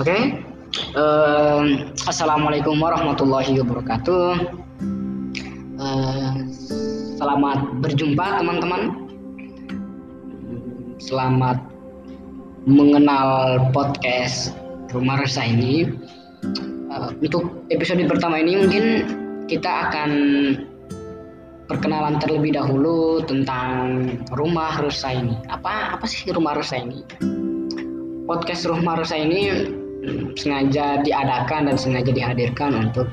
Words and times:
Oke, 0.00 0.40
uh, 0.96 1.92
assalamualaikum 2.08 2.80
warahmatullahi 2.80 3.60
wabarakatuh. 3.60 4.56
Uh, 5.76 6.32
selamat 7.20 7.76
berjumpa 7.84 8.40
teman-teman. 8.40 9.04
Selamat 10.96 11.60
mengenal 12.64 13.60
podcast 13.76 14.56
Rumah 14.96 15.28
Rasa 15.28 15.44
ini. 15.44 15.92
Uh, 16.88 17.12
untuk 17.20 17.60
episode 17.68 18.00
pertama 18.08 18.40
ini 18.40 18.64
mungkin 18.64 18.84
kita 19.44 19.92
akan 19.92 20.10
perkenalan 21.68 22.16
terlebih 22.16 22.56
dahulu 22.56 23.20
tentang 23.28 24.08
Rumah 24.32 24.88
Rusa 24.88 25.12
ini. 25.12 25.36
Apa 25.52 26.00
apa 26.00 26.08
sih 26.08 26.32
Rumah 26.32 26.56
Rusa 26.56 26.80
ini? 26.80 27.04
Podcast 28.22 28.64
Rumah 28.64 28.96
Rusa 29.02 29.20
ini 29.20 29.81
sengaja 30.34 31.00
diadakan 31.06 31.70
dan 31.70 31.76
sengaja 31.78 32.10
dihadirkan 32.10 32.90
untuk 32.90 33.06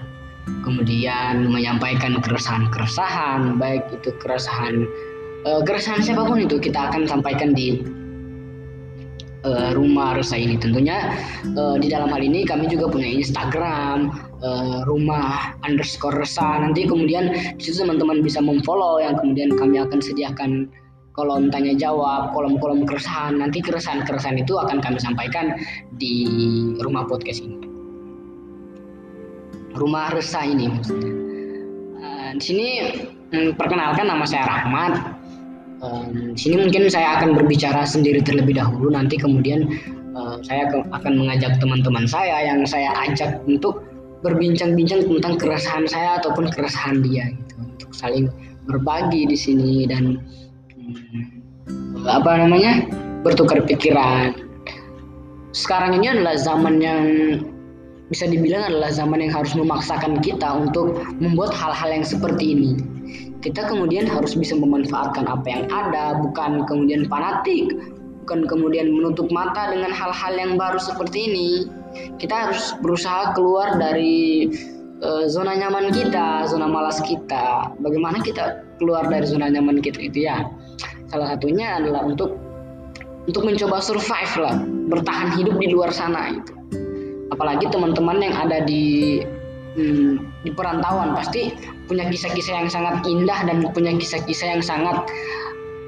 kemudian 0.66 1.45
menyampaikan 1.49 2.17
keresahan-keresahan 2.20 3.62
baik 3.62 3.85
itu 3.93 4.09
keresahan 4.17 4.89
uh, 5.45 5.62
keresahan 5.62 6.02
siapa 6.02 6.25
pun 6.25 6.41
itu 6.41 6.57
kita 6.57 6.89
akan 6.89 7.05
sampaikan 7.05 7.53
di 7.53 7.85
uh, 9.45 9.71
rumah 9.75 10.17
Rusa 10.17 10.35
ini. 10.35 10.57
Tentunya 10.59 11.13
uh, 11.55 11.75
di 11.79 11.88
dalam 11.88 12.12
hal 12.12 12.21
ini 12.23 12.43
kami 12.43 12.67
juga 12.67 12.91
punya 12.91 13.07
Instagram 13.07 14.12
uh, 14.41 14.84
rumah 14.90 15.55
underscore 15.63 16.17
Rusa 16.17 16.65
nanti 16.65 16.87
kemudian 16.87 17.31
di 17.55 17.62
situ 17.62 17.85
teman-teman 17.85 18.26
bisa 18.26 18.41
memfollow 18.43 18.99
yang 18.99 19.15
kemudian 19.20 19.55
kami 19.55 19.79
akan 19.79 19.99
sediakan 20.01 20.67
kolom 21.13 21.49
tanya 21.52 21.76
jawab, 21.76 22.31
kolom-kolom 22.31 22.86
keresahan. 22.86 23.41
Nanti 23.41 23.59
keresahan-keresahan 23.59 24.40
itu 24.40 24.55
akan 24.55 24.79
kami 24.79 24.99
sampaikan 25.02 25.57
di 25.98 26.27
rumah 26.79 27.05
podcast 27.10 27.43
ini. 27.43 27.57
Rumah 29.76 30.15
resah 30.15 30.43
ini 30.43 30.65
maksudnya. 30.70 31.13
Uh, 31.99 32.30
di 32.40 32.43
sini 32.43 32.68
um, 33.35 33.54
perkenalkan 33.54 34.07
nama 34.10 34.26
saya 34.26 34.46
Rahmat. 34.48 34.93
Um, 35.80 36.35
di 36.35 36.40
sini 36.40 36.60
mungkin 36.60 36.91
saya 36.91 37.21
akan 37.21 37.40
berbicara 37.40 37.87
sendiri 37.87 38.20
terlebih 38.20 38.60
dahulu. 38.60 38.91
Nanti 38.91 39.15
kemudian 39.15 39.70
uh, 40.18 40.41
saya 40.43 40.68
akan 40.91 41.13
mengajak 41.15 41.57
teman-teman 41.62 42.04
saya 42.10 42.49
yang 42.49 42.65
saya 42.68 42.91
ajak 43.07 43.40
untuk 43.48 43.85
berbincang-bincang 44.20 45.07
tentang 45.07 45.40
keresahan 45.40 45.87
saya 45.87 46.20
ataupun 46.20 46.52
keresahan 46.52 46.99
dia 46.99 47.32
gitu 47.32 47.55
untuk 47.63 47.91
saling 47.96 48.27
berbagi 48.68 49.24
di 49.26 49.37
sini 49.40 49.87
dan 49.87 50.20
apa 52.07 52.32
namanya? 52.45 52.87
Bertukar 53.26 53.63
pikiran. 53.68 54.35
Sekarang 55.51 55.98
ini 55.98 56.13
adalah 56.13 56.37
zaman 56.40 56.79
yang 56.79 57.04
bisa 58.09 58.26
dibilang 58.26 58.65
adalah 58.65 58.90
zaman 58.90 59.21
yang 59.21 59.34
harus 59.34 59.54
memaksakan 59.54 60.18
kita 60.21 60.49
untuk 60.49 60.98
membuat 61.21 61.54
hal-hal 61.54 62.01
yang 62.01 62.05
seperti 62.05 62.57
ini. 62.57 62.71
Kita 63.40 63.70
kemudian 63.70 64.09
harus 64.09 64.35
bisa 64.35 64.57
memanfaatkan 64.57 65.29
apa 65.29 65.47
yang 65.47 65.63
ada 65.72 66.19
bukan 66.19 66.66
kemudian 66.68 67.07
fanatik 67.07 67.72
bukan 68.29 68.46
kemudian 68.46 68.94
menutup 68.94 69.25
mata 69.34 69.74
dengan 69.74 69.90
hal-hal 69.90 70.34
yang 70.38 70.53
baru 70.53 70.78
seperti 70.78 71.34
ini. 71.34 71.50
Kita 72.22 72.46
harus 72.46 72.78
berusaha 72.78 73.34
keluar 73.34 73.81
dari 73.81 74.46
uh, 75.03 75.25
zona 75.28 75.56
nyaman 75.56 75.92
kita 75.92 76.47
zona 76.47 76.68
malas 76.68 77.00
kita. 77.03 77.74
Bagaimana 77.80 78.19
kita 78.24 78.64
keluar 78.78 79.08
dari 79.08 79.25
zona 79.28 79.52
nyaman 79.52 79.80
kita 79.80 80.00
itu 80.00 80.28
ya? 80.28 80.47
Salah 81.09 81.36
satunya 81.36 81.80
adalah 81.81 82.06
untuk 82.06 82.38
untuk 83.25 83.46
mencoba 83.46 83.78
survive 83.84 84.34
lah 84.42 84.56
bertahan 84.90 85.36
hidup 85.38 85.56
di 85.59 85.68
luar 85.70 85.94
sana 85.94 86.34
itu. 86.34 86.53
Apalagi 87.30 87.70
teman-teman 87.70 88.18
yang 88.20 88.36
ada 88.36 88.66
di 88.66 89.22
hmm, 89.78 90.44
di 90.44 90.52
perantauan 90.54 91.14
pasti 91.14 91.54
punya 91.86 92.09
kisah-kisah 92.09 92.54
yang 92.66 92.70
sangat 92.70 93.06
indah 93.06 93.40
dan 93.46 93.66
punya 93.74 93.94
kisah-kisah 93.98 94.58
yang 94.58 94.64
sangat 94.64 94.98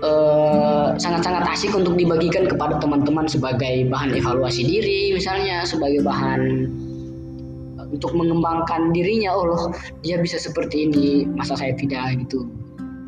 sangat 0.02 0.98
sangat-sangat 0.98 1.44
asik 1.54 1.72
untuk 1.78 1.94
dibagikan 1.94 2.50
kepada 2.50 2.82
teman-teman 2.82 3.30
sebagai 3.30 3.86
bahan 3.86 4.18
evaluasi 4.18 4.66
diri 4.66 5.14
misalnya 5.14 5.62
sebagai 5.62 6.02
bahan 6.02 6.66
untuk 7.92 8.16
mengembangkan 8.16 8.96
dirinya 8.96 9.36
oh 9.36 9.70
dia 10.02 10.18
bisa 10.18 10.40
seperti 10.40 10.88
ini 10.90 11.28
masa 11.36 11.60
saya 11.60 11.76
tidak 11.76 12.16
gitu. 12.26 12.48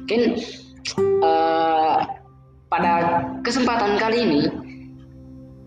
Mungkin 0.03 0.21
uh, 1.23 2.03
pada 2.67 3.23
kesempatan 3.47 3.95
kali 3.97 4.17
ini 4.19 4.41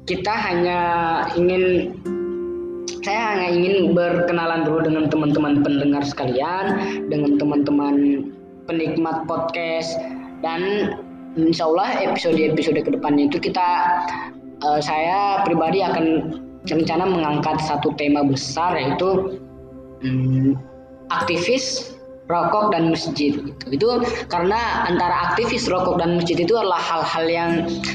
kita 0.07 0.31
hanya 0.31 0.81
ingin 1.35 1.95
saya 3.03 3.39
hanya 3.39 3.49
ingin 3.55 3.95
berkenalan 3.95 4.67
dulu 4.67 4.83
dengan 4.83 5.07
teman-teman 5.07 5.63
pendengar 5.63 6.03
sekalian, 6.03 6.65
dengan 7.07 7.39
teman-teman 7.39 8.27
penikmat 8.67 9.23
podcast 9.31 9.95
dan 10.43 10.91
insya 11.39 11.71
Allah 11.71 12.03
episode-episode 12.03 12.83
ke 12.83 12.91
depannya 12.91 13.31
itu 13.31 13.39
kita 13.39 13.67
uh, 14.67 14.81
saya 14.83 15.47
pribadi 15.47 15.87
akan 15.87 16.07
rencana 16.69 17.07
mengangkat 17.07 17.57
satu 17.65 17.95
tema 17.95 18.27
besar 18.27 18.75
yaitu 18.77 19.41
um, 20.05 20.59
aktivis 21.09 21.96
rokok 22.27 22.75
dan 22.75 22.91
masjid 22.91 23.39
gitu. 23.39 23.65
Itu 23.71 23.87
karena 24.31 24.87
antara 24.91 25.31
aktivis 25.31 25.71
rokok 25.71 26.03
dan 26.03 26.19
masjid 26.19 26.39
itu 26.39 26.55
adalah 26.59 26.79
hal-hal 26.79 27.25
yang 27.31 27.51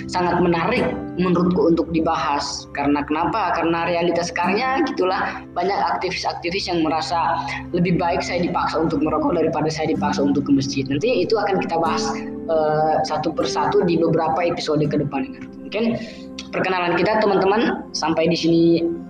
sangat 0.07 0.39
menarik 0.39 0.83
menurutku 1.19 1.71
untuk 1.71 1.91
dibahas. 1.91 2.67
Karena 2.71 3.03
kenapa? 3.03 3.55
Karena 3.59 3.83
realitas 3.87 4.31
sekarangnya 4.31 4.87
gitulah 4.87 5.43
banyak 5.51 5.75
aktivis-aktivis 5.75 6.71
yang 6.71 6.79
merasa 6.81 7.43
lebih 7.75 7.99
baik 7.99 8.23
saya 8.23 8.39
dipaksa 8.39 8.79
untuk 8.79 9.03
merokok 9.03 9.35
daripada 9.35 9.67
saya 9.67 9.91
dipaksa 9.91 10.23
untuk 10.23 10.47
ke 10.47 10.51
masjid. 10.55 10.83
Nanti 10.87 11.27
itu 11.27 11.35
akan 11.35 11.59
kita 11.59 11.75
bahas 11.77 12.07
uh, 12.47 13.03
satu 13.03 13.35
persatu 13.35 13.83
di 13.83 13.99
beberapa 13.99 14.39
episode 14.47 14.83
ke 14.87 14.95
depan. 14.95 15.35
Mungkin 15.67 15.99
perkenalan 16.51 16.95
kita 16.95 17.19
teman-teman 17.19 17.83
sampai 17.91 18.27
di 18.27 18.37
sini 18.39 18.63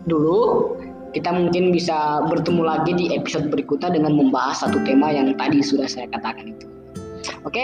dulu 0.09 0.74
kita 1.11 1.29
mungkin 1.31 1.75
bisa 1.75 2.23
bertemu 2.27 2.61
lagi 2.63 2.91
di 2.95 3.05
episode 3.11 3.51
berikutnya 3.51 3.91
dengan 3.91 4.16
membahas 4.16 4.63
satu 4.63 4.79
tema 4.88 5.11
yang 5.11 5.35
tadi 5.35 5.59
sudah 5.59 5.88
saya 5.88 6.07
katakan 6.11 6.55
itu. 6.55 6.66
Oke, 7.44 7.63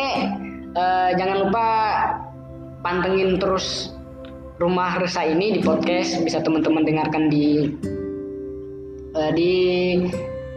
uh, 0.75 1.09
jangan 1.15 1.47
lupa 1.47 1.65
pantengin 2.83 3.39
terus 3.39 3.95
rumah 4.57 4.97
resa 4.99 5.25
ini 5.25 5.55
di 5.57 5.61
podcast 5.61 6.21
bisa 6.25 6.41
teman-teman 6.41 6.83
dengarkan 6.83 7.29
di 7.29 7.77
uh, 9.15 9.31
di 9.33 9.53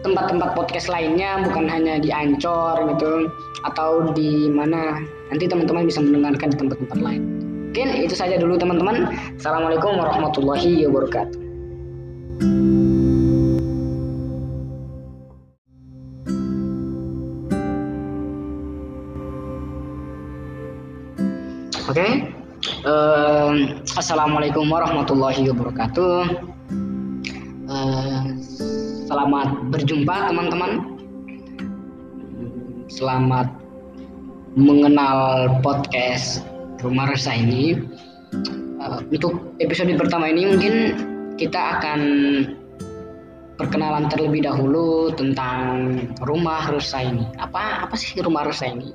tempat-tempat 0.00 0.56
podcast 0.56 0.88
lainnya 0.88 1.44
bukan 1.44 1.68
hanya 1.68 2.00
di 2.00 2.08
Ancor 2.08 2.88
gitu 2.96 3.28
atau 3.68 4.08
di 4.16 4.48
mana 4.48 5.04
nanti 5.28 5.44
teman-teman 5.44 5.84
bisa 5.84 6.00
mendengarkan 6.00 6.48
di 6.52 6.56
tempat-tempat 6.56 6.98
lain. 6.98 7.22
Oke, 7.70 7.86
itu 8.02 8.18
saja 8.18 8.34
dulu 8.34 8.58
teman-teman. 8.58 9.14
Assalamualaikum 9.38 9.94
warahmatullahi 9.94 10.82
wabarakatuh. 10.90 11.50
Oke, 12.40 12.48
okay? 21.92 22.32
uh, 22.88 23.76
assalamualaikum 23.92 24.72
warahmatullahi 24.72 25.52
wabarakatuh. 25.52 26.16
Uh, 27.68 28.24
selamat 29.04 29.68
berjumpa 29.68 30.32
teman-teman. 30.32 30.96
Selamat 32.88 33.52
mengenal 34.56 35.60
podcast 35.60 36.48
Rumah 36.81 37.12
Rasa 37.12 37.36
ini. 37.36 37.84
Uh, 38.81 39.04
untuk 39.12 39.52
episode 39.60 39.93
pertama 40.00 40.32
ini 40.32 40.48
mungkin 40.48 40.75
kita 41.40 41.81
akan 41.81 42.00
perkenalan 43.56 44.12
terlebih 44.12 44.44
dahulu 44.44 45.08
tentang 45.16 45.96
Rumah 46.20 46.69
Rusa 46.69 47.00
ini. 47.00 47.25
Apa 47.40 47.88
apa 47.88 47.96
sih 47.96 48.20
Rumah 48.20 48.44
Rusa 48.44 48.69
ini? 48.69 48.92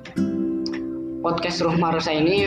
Podcast 1.26 1.58
Rumah 1.66 1.98
Rusa 1.98 2.14
ini 2.14 2.46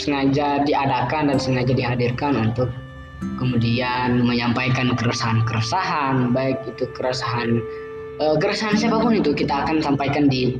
sengaja 0.00 0.64
diadakan 0.64 1.28
dan 1.28 1.38
sengaja 1.38 1.76
dihadirkan 1.76 2.40
untuk 2.40 2.72
kemudian 3.36 4.24
menyampaikan 4.24 4.96
keresahan-keresahan 4.96 6.34
baik 6.34 6.58
itu 6.66 6.90
keresahan 6.96 7.62
uh, 8.18 8.34
keresahan 8.40 8.74
siapa 8.74 8.98
pun 8.98 9.14
itu 9.14 9.30
kita 9.30 9.62
akan 9.62 9.78
sampaikan 9.78 10.26
di 10.26 10.58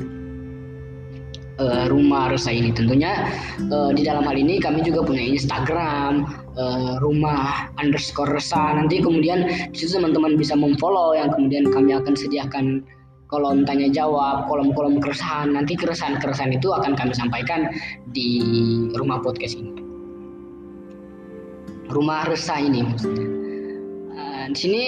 uh, 1.58 1.90
rumah 1.90 2.30
resa 2.30 2.54
ini 2.54 2.70
tentunya 2.70 3.26
uh, 3.74 3.90
di 3.90 4.06
dalam 4.06 4.22
hal 4.22 4.38
ini 4.38 4.62
kami 4.62 4.86
juga 4.86 5.02
punya 5.02 5.26
Instagram 5.26 6.41
uh, 6.56 7.00
rumah 7.00 7.72
underscore 7.80 8.32
resa 8.32 8.76
nanti 8.76 9.00
kemudian 9.00 9.48
di 9.72 9.76
situ 9.76 9.96
teman-teman 10.00 10.36
bisa 10.36 10.56
memfollow 10.56 11.16
yang 11.16 11.32
kemudian 11.32 11.68
kami 11.70 11.96
akan 11.96 12.14
sediakan 12.16 12.84
kolom 13.32 13.64
tanya 13.64 13.88
jawab, 13.88 14.44
kolom-kolom 14.44 15.00
keresahan. 15.00 15.56
Nanti 15.56 15.72
keresahan-keresahan 15.72 16.52
itu 16.52 16.68
akan 16.68 16.92
kami 16.92 17.16
sampaikan 17.16 17.72
di 18.12 18.44
rumah 18.92 19.24
podcast 19.24 19.56
ini. 19.56 19.72
Rumah 21.88 22.28
resah 22.28 22.60
ini 22.60 22.84
maksudnya. 22.84 23.28
di 24.52 24.58
sini 24.58 24.82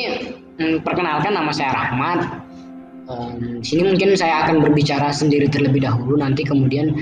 hmm, 0.61 0.85
perkenalkan 0.85 1.33
nama 1.33 1.49
saya 1.49 1.73
Rahmat. 1.73 2.21
Um, 3.09 3.65
di 3.65 3.65
sini 3.65 3.89
mungkin 3.89 4.13
saya 4.13 4.45
akan 4.45 4.61
berbicara 4.61 5.09
sendiri 5.09 5.49
terlebih 5.49 5.81
dahulu. 5.81 6.21
Nanti 6.21 6.45
kemudian 6.45 6.93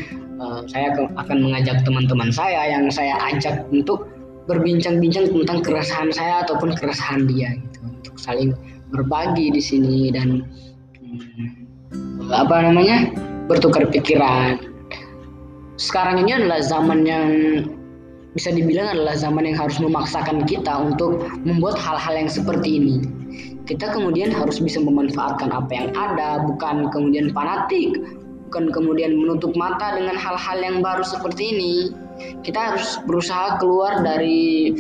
saya 0.66 0.94
akan 1.18 1.38
mengajak 1.38 1.82
teman-teman 1.86 2.30
saya 2.34 2.70
yang 2.70 2.90
saya 2.90 3.14
ajak 3.32 3.66
untuk 3.70 4.10
berbincang-bincang 4.50 5.30
tentang 5.30 5.58
keresahan 5.62 6.10
saya 6.10 6.42
ataupun 6.42 6.74
keresahan 6.74 7.30
dia 7.30 7.54
gitu 7.54 7.78
untuk 7.86 8.16
saling 8.18 8.50
berbagi 8.90 9.54
di 9.54 9.62
sini 9.62 10.10
dan 10.10 10.44
hmm, 10.98 12.28
apa 12.30 12.70
namanya 12.70 13.10
bertukar 13.46 13.86
pikiran. 13.90 14.58
Sekarang 15.80 16.22
ini 16.22 16.36
adalah 16.36 16.62
zaman 16.62 17.02
yang 17.02 17.28
bisa 18.32 18.48
dibilang 18.48 18.96
adalah 18.96 19.12
zaman 19.12 19.44
yang 19.44 19.56
harus 19.60 19.76
memaksakan 19.76 20.48
kita 20.48 20.72
untuk 20.72 21.28
membuat 21.44 21.76
hal-hal 21.76 22.16
yang 22.16 22.30
seperti 22.32 22.80
ini. 22.80 22.96
Kita 23.68 23.92
kemudian 23.92 24.32
harus 24.32 24.58
bisa 24.58 24.80
memanfaatkan 24.80 25.52
apa 25.52 25.70
yang 25.72 25.88
ada, 25.94 26.40
bukan 26.44 26.88
kemudian 26.90 27.30
fanatik, 27.36 28.00
bukan 28.48 28.72
kemudian 28.72 29.16
menutup 29.16 29.52
mata 29.56 29.96
dengan 29.96 30.16
hal-hal 30.16 30.58
yang 30.60 30.80
baru 30.80 31.04
seperti 31.04 31.56
ini. 31.56 31.74
Kita 32.42 32.72
harus 32.72 33.00
berusaha 33.04 33.58
keluar 33.58 34.00
dari 34.04 34.72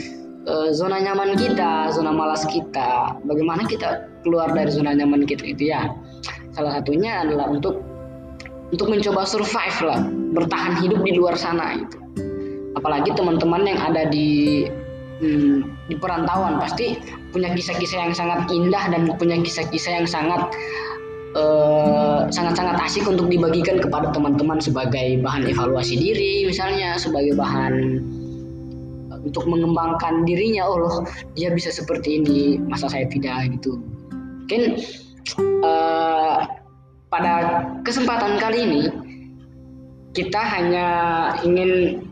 uh, 0.46 0.70
zona 0.74 1.00
nyaman 1.00 1.36
kita, 1.36 1.92
zona 1.92 2.12
malas 2.12 2.44
kita. 2.48 3.16
Bagaimana 3.24 3.64
kita 3.66 4.08
keluar 4.26 4.52
dari 4.52 4.70
zona 4.70 4.92
nyaman 4.96 5.24
kita 5.24 5.44
itu 5.46 5.72
ya? 5.72 5.92
Salah 6.52 6.80
satunya 6.80 7.24
adalah 7.24 7.48
untuk 7.48 7.80
untuk 8.72 8.88
mencoba 8.88 9.28
survive 9.28 9.78
lah, 9.84 10.00
bertahan 10.32 10.80
hidup 10.80 11.04
di 11.04 11.12
luar 11.16 11.36
sana 11.36 11.76
itu 11.76 12.02
apalagi 12.82 13.14
teman-teman 13.14 13.62
yang 13.62 13.78
ada 13.78 14.10
di 14.10 14.66
hmm, 15.22 15.86
di 15.86 15.94
perantauan 16.02 16.58
pasti 16.58 16.98
punya 17.30 17.54
kisah-kisah 17.54 18.10
yang 18.10 18.14
sangat 18.16 18.50
indah 18.50 18.84
dan 18.90 19.06
punya 19.14 19.38
kisah-kisah 19.38 20.02
yang 20.02 20.08
sangat 20.10 20.42
uh, 21.38 22.01
sangat-sangat 22.32 22.80
asik 22.80 23.04
untuk 23.04 23.28
dibagikan 23.28 23.76
kepada 23.78 24.08
teman-teman 24.10 24.58
sebagai 24.58 25.20
bahan 25.20 25.44
evaluasi 25.46 26.00
diri 26.00 26.48
misalnya 26.48 26.96
sebagai 26.96 27.36
bahan 27.36 28.00
untuk 29.22 29.44
mengembangkan 29.46 30.24
dirinya. 30.26 30.66
Oh 30.66 30.78
loh 30.80 30.96
dia 31.36 31.52
bisa 31.52 31.70
seperti 31.70 32.24
ini 32.24 32.58
masa 32.58 32.90
saya 32.90 33.06
tidak 33.06 33.52
gitu. 33.60 33.78
Mungkin 34.42 34.82
uh, 35.62 36.48
pada 37.12 37.32
kesempatan 37.86 38.40
kali 38.40 38.58
ini 38.64 38.82
kita 40.16 40.40
hanya 40.40 40.88
ingin 41.44 42.02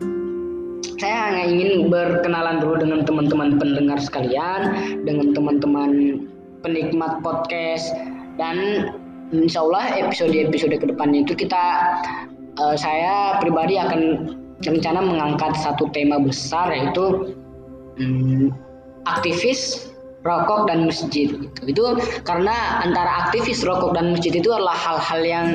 saya 1.00 1.32
hanya 1.32 1.44
ingin 1.49 1.88
berkenalan 1.88 2.61
dulu 2.61 2.76
dengan 2.76 3.00
teman-teman 3.08 3.56
pendengar 3.56 3.96
sekalian, 3.96 4.61
dengan 5.08 5.32
teman-teman 5.32 6.23
penikmat 6.61 7.25
podcast 7.25 7.96
dan 8.37 8.88
insya 9.35 9.62
Allah 9.62 9.85
episode-episode 10.06 10.75
ke 10.79 10.87
depannya 10.91 11.23
itu 11.27 11.35
kita 11.35 11.62
uh, 12.59 12.75
saya 12.75 13.38
pribadi 13.38 13.79
akan 13.79 14.35
rencana 14.62 15.00
mengangkat 15.00 15.56
satu 15.59 15.88
tema 15.94 16.21
besar 16.21 16.69
yaitu 16.71 17.35
um, 17.99 18.50
aktivis 19.06 19.89
rokok 20.20 20.69
dan 20.69 20.84
masjid 20.84 21.32
gitu. 21.32 21.61
Itu 21.64 21.84
karena 22.28 22.84
antara 22.84 23.26
aktivis 23.26 23.64
rokok 23.64 23.96
dan 23.96 24.12
masjid 24.12 24.37
itu 24.37 24.52
adalah 24.52 24.76
hal-hal 24.76 25.20
yang 25.25 25.46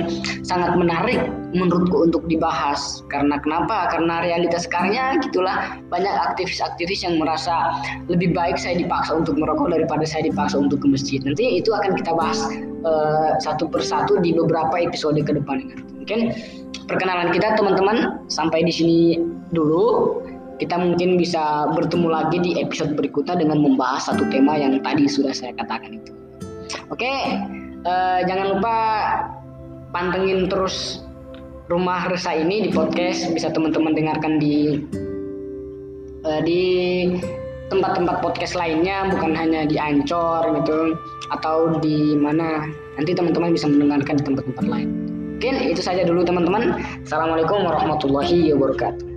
sangat 0.42 0.74
menarik 0.74 1.22
menurutku 1.54 2.10
untuk 2.10 2.26
dibahas. 2.26 3.06
Karena 3.14 3.38
kenapa? 3.38 3.94
Karena 3.94 4.26
realitas 4.26 4.66
sekarangnya 4.66 5.22
gitulah 5.22 5.78
banyak 5.94 6.12
aktivis-aktivis 6.34 7.06
yang 7.06 7.22
merasa 7.22 7.78
lebih 8.10 8.34
baik 8.34 8.58
saya 8.58 8.82
dipaksa 8.82 9.22
untuk 9.22 9.38
merokok 9.38 9.70
daripada 9.70 10.04
saya 10.04 10.26
dipaksa 10.28 10.58
untuk 10.58 10.82
ke 10.82 10.88
masjid. 10.90 11.22
Nanti 11.22 11.62
itu 11.62 11.70
akan 11.70 11.94
kita 11.94 12.12
bahas 12.18 12.42
uh, 12.84 13.38
satu 13.38 13.70
persatu 13.70 14.18
di 14.20 14.34
beberapa 14.34 14.82
episode 14.82 15.22
ke 15.22 15.32
depan. 15.32 15.70
Mungkin 16.02 16.34
perkenalan 16.90 17.30
kita 17.34 17.54
teman-teman 17.58 18.26
sampai 18.30 18.66
di 18.66 18.74
sini 18.74 18.98
dulu 19.54 20.20
kita 20.60 20.76
mungkin 20.80 21.20
bisa 21.20 21.68
bertemu 21.76 22.08
lagi 22.08 22.38
di 22.40 22.52
episode 22.60 22.96
berikutnya 22.96 23.36
dengan 23.36 23.60
membahas 23.60 24.08
satu 24.08 24.24
tema 24.32 24.56
yang 24.56 24.80
tadi 24.80 25.08
sudah 25.08 25.36
saya 25.36 25.52
katakan 25.56 26.00
itu. 26.00 26.12
Oke, 26.94 27.12
uh, 27.84 28.20
jangan 28.24 28.56
lupa 28.56 28.76
pantengin 29.92 30.48
terus 30.48 31.04
rumah 31.68 32.08
resa 32.08 32.36
ini 32.36 32.68
di 32.68 32.70
podcast 32.72 33.32
bisa 33.34 33.50
teman-teman 33.50 33.98
dengarkan 33.98 34.38
di 34.38 34.86
uh, 36.24 36.42
di 36.46 36.64
tempat-tempat 37.74 38.22
podcast 38.22 38.54
lainnya 38.54 39.10
bukan 39.10 39.34
hanya 39.34 39.66
di 39.66 39.76
Ancor 39.82 40.46
gitu 40.62 40.94
atau 41.34 41.82
di 41.82 42.14
mana 42.14 42.70
nanti 42.96 43.18
teman-teman 43.18 43.52
bisa 43.52 43.66
mendengarkan 43.66 44.22
di 44.22 44.24
tempat-tempat 44.24 44.66
lain. 44.70 44.90
Oke, 45.36 45.52
itu 45.68 45.82
saja 45.84 46.08
dulu 46.08 46.24
teman-teman. 46.24 46.80
Assalamualaikum 47.04 47.66
warahmatullahi 47.66 48.56
wabarakatuh. 48.56 49.15